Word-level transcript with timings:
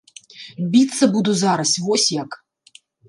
Біцца 0.75 1.09
буду 1.17 1.31
зараз, 1.43 1.75
вось 1.89 2.07
як! 2.23 2.29